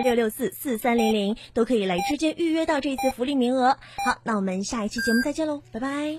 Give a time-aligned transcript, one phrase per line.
[0.00, 3.76] 六六四四三零零都可以来直接预约到这次福利名额。
[4.04, 6.18] 好，那我们下一期节目再见喽，拜拜。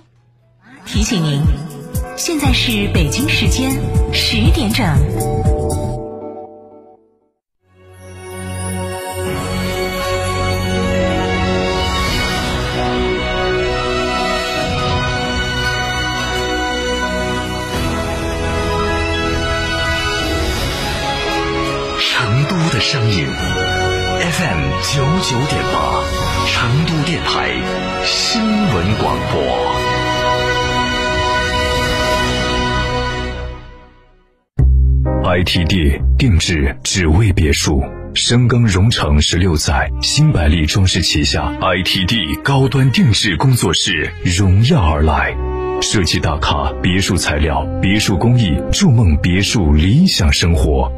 [0.85, 1.41] 提醒您，
[2.15, 3.71] 现在是北京时间
[4.13, 5.88] 十点整。
[24.91, 26.03] 九九点八，
[26.47, 27.51] 成都电台
[28.03, 29.39] 新闻广播。
[35.31, 37.83] ITD 定制只为别墅，
[38.15, 45.35] 深耕荣城十六载，新百利装饰旗下 ITD 高端定制工作室荣耀而来，
[45.83, 50.91] 设计大咖，别墅材料，别墅工艺，筑梦别墅理想生活，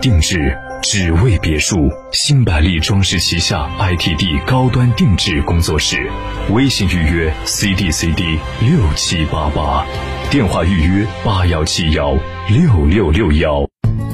[0.00, 0.56] 定制。
[0.82, 1.76] 只为别墅，
[2.12, 6.10] 新百利装饰旗下 ITD 高端定制工作室，
[6.50, 9.86] 微信预约 CDCD 六七八八，
[10.28, 13.64] 电话预约八幺七幺六六六幺。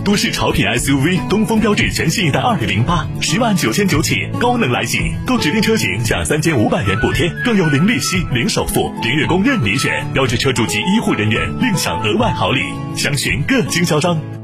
[0.04, 12.60] 都市潮品 SUV 东风标致全新一代二零零八，十万九千九起，高能来袭，购指定车型享三千五百元补贴，更有零利息、零首付、零月供任你选，标致车主及医护人员另享额外好礼，
[12.94, 14.37] 详询各经销商。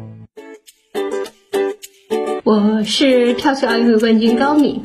[2.45, 4.83] 我是跳水奥运会冠军高敏，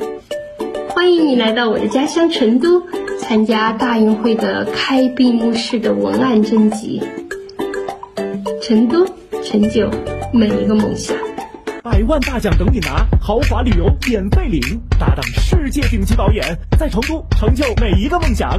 [0.88, 2.82] 欢迎你来到我的家乡成都，
[3.20, 7.02] 参加大运会的开闭幕式的文案征集。
[8.62, 9.06] 成都，
[9.44, 9.90] 成就
[10.32, 11.14] 每一个梦想。
[11.82, 14.58] 百万大奖等你拿，豪华旅游免费领，
[14.98, 16.42] 搭档世界顶级导演，
[16.78, 18.58] 在成都成就每一个梦想。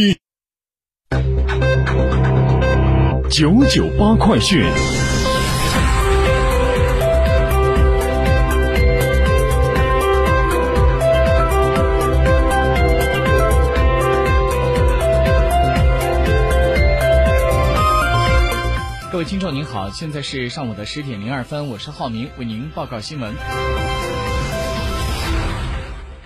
[3.31, 4.61] 九九八快讯。
[19.09, 23.33] 各位听众您好，现在是上午的十点零二分，我是浩明，为您报告新闻。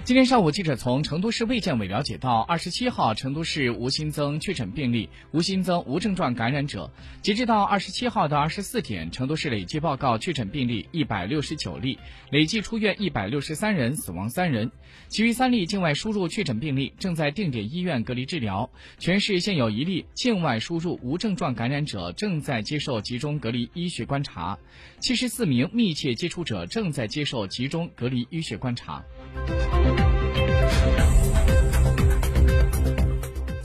[0.05, 6.91] 今天上午，记者从成都市卫健委了解到，二十七号成都市无新增确诊病例，无新增无症状感染者。
[7.23, 11.97] 截止到二十七号的二十四点，成都市累计报告确诊病例一百六十九例，
[12.29, 14.71] 累计出院一百六十三人，死亡三人。
[15.07, 18.69] 其余三例境外输入确诊病例正在定点医院隔离治疗。
[18.99, 24.55] 全市现有一例境外输入无症状感染者正在接受集中隔离医学观察，
[24.99, 29.03] 七十四名密切接触者正在接受集中隔离医学观察。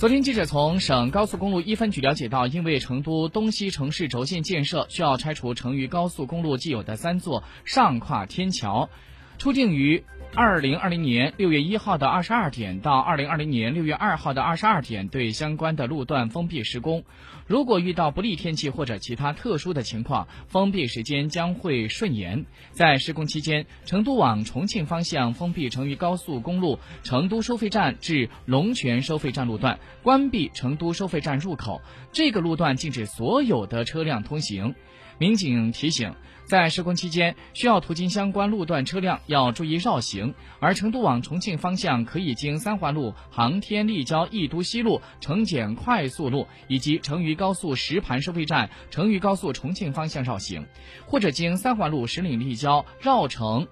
[0.01, 8.89] 昨天，记者从省高速公路一分局了解到，因为成都东西城市轴线建设需要拆除成渝高速公路既有的三座上跨天桥，
[9.37, 10.03] 初定于。
[10.33, 17.03] 二零二零年六月一号的二十二点到二零二零年六月二号的二十二点，对相关的路段封闭施工。
[17.51, 22.47] 如果遇到不利天气或者其他特殊的情况，封闭时间将会顺延。
[22.71, 31.83] 在施工期间，成都往重庆方向封闭成渝高速公路成都收费站至龙泉收费站路段，关闭成都收费站入口。
[32.13, 34.77] 这个路段禁止所有的车辆通行。
[35.19, 36.15] 民警提醒。
[36.47, 40.35] 在施工期间，需要途经相关路段车辆要注意绕行。
[40.59, 50.67] 而成都往重庆方向可以经三环路、航天立交易都西路、成简快速路以及成渝高速石盘收费站、成渝高速重庆方向绕行，
[51.07, 53.67] 或者经三环路石岭立交绕城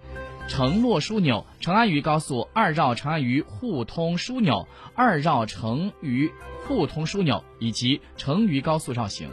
[0.49, 6.31] 城洛枢纽、成安渝高速二绕成安渝互通枢纽、二绕成渝
[6.67, 9.29] 互通枢纽以及成渝高速绕行。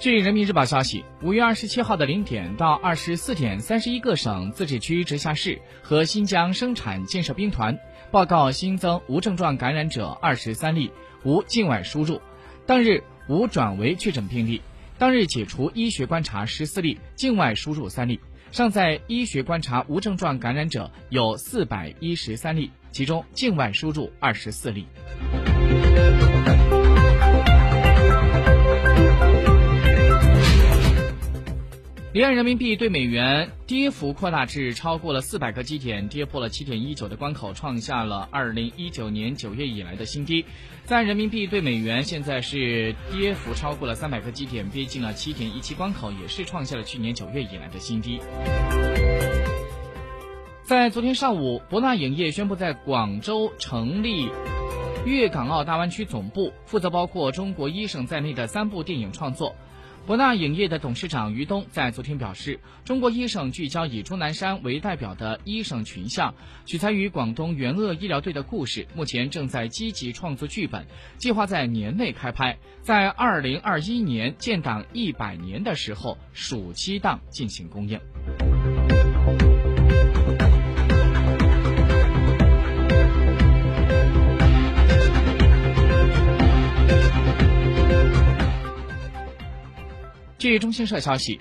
[0.00, 7.76] 据人民日报消息，五月二十七号的零点到二十四点，三十一个省、自治区、直辖市和新疆生产建设兵团
[8.12, 10.92] 报告新增无症状感染者二十三例，
[11.24, 12.20] 无境外输入。
[12.64, 14.62] 当日无转为确诊病例。
[14.98, 18.20] 当日解除医学观察十四例，境外输入三例。
[18.52, 24.86] 尚在医学观察无症状感染者有四百一十三例，其中境外输入二十四例。
[32.14, 40.46] 离岸人民币对美元跌幅扩大至超过了四百个基点，跌破了七点一九的关口，创下了二零一九年九月以来的新低。
[40.86, 48.18] 在人民币对美元现在是跌幅超过了三百个基点，逼近了七点一七关口，也是创下了去年九月以来的新低。
[50.62, 54.30] 在昨天上午，博纳影业宣布在广州成立
[55.04, 59.54] 粤港澳大湾区总部，负责包括中国医生在内的三部电影创作。
[60.06, 66.34] 博纳影业的董事长于东在昨天表示，中国医生聚焦以钟南山为代表的医生群像，
[66.64, 70.86] 取材于广东援鄂医疗队的故事，目前正在积极创作剧本，
[71.18, 78.00] 计划在年内开拍，在二零二一年建党一百年的时候暑期档进行公映。
[90.48, 91.38] 据中新社消息，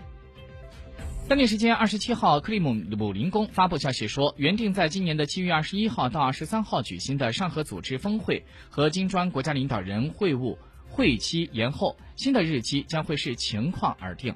[1.29, 10.57] 当地时间二十七号，克里姆姆林宫发布消息说，原定在今年的七月二十一号到二十三号举行的上合组织峰会和金砖国家领导人会晤
[10.89, 14.35] 会期延后，新的日期将会视情况而定。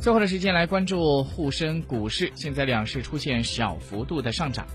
[0.00, 4.66] 最后的时间来关注沪深股市，现在两市出现小幅度的上涨。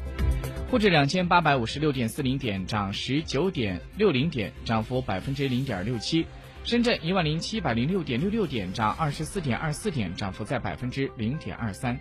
[0.69, 6.25] 沪指两千八百五十六点四零点，涨十九点六零点，涨幅百分之零点六七；
[6.65, 11.97] 深圳一万零七百零六点六六点，涨二十四点二四点，涨幅在百分之零点二三。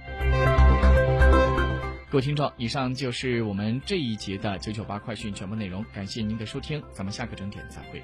[2.10, 8.02] 各位听众，以上就是我们这一节的九九八快讯全部内容，感谢您的收听，咱们下个整点再会。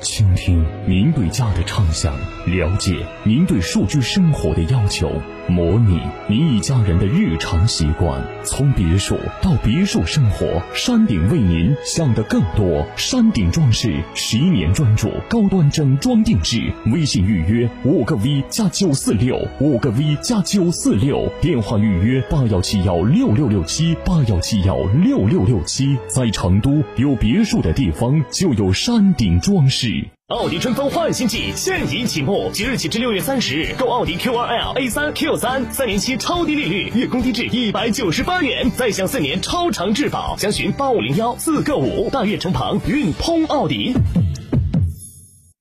[0.00, 2.14] 倾听您对家的畅想，
[2.46, 2.94] 了解
[3.24, 5.10] 您对数据生活的要求，
[5.48, 5.98] 模拟
[6.28, 8.22] 您一家人的日常习惯。
[8.44, 12.86] 从别墅到别墅生活，山顶为您想的更多。
[12.94, 25.96] 山顶装饰十一年专注高端整装定制，微信预约五个 V 加九四六，五个 V 加九四六，电话预约八幺七幺六六六七八幺七幺六六六七。
[26.06, 29.86] 在成都有别墅的地方就有山顶装饰。
[30.28, 40.36] 奥迪春风焕新季现已启幕，即日起至六月三十日，购奥迪 Q2L、A3、Q3 三年期超低利率，月供低至一百九十八元，再享四年超长质保。
[40.36, 42.10] 详询八五零幺四个五。
[42.10, 43.94] 大悦城旁运通奥迪。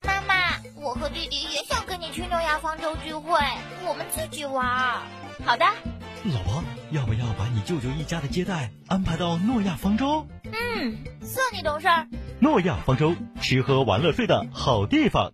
[0.03, 0.33] 妈妈，
[0.81, 3.37] 我和弟弟也想跟你去诺亚方舟聚会，
[3.87, 4.65] 我们自己玩。
[5.45, 5.65] 好的。
[6.23, 10.25] 老婆，要不要把你舅舅一家的接待安排到诺亚方舟？
[10.45, 11.87] 嗯，算你懂事。
[12.45, 15.33] 诺亚方舟，吃喝玩乐睡的好地方。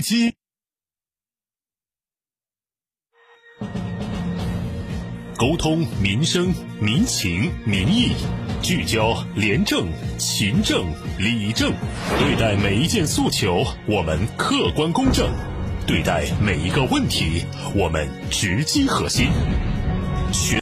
[0.00, 0.34] 七。
[5.36, 8.12] 沟通民生民情民意，
[8.60, 10.84] 聚焦廉政勤政
[11.18, 11.72] 理政，
[12.18, 15.28] 对待每一件诉求，我们客观公正；
[15.86, 19.28] 对待每一个问题，我们直击核心。
[20.32, 20.56] 全。